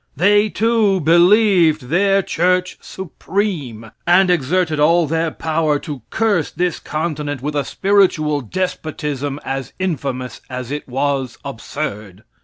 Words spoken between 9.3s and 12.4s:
as infamous as it was absurd.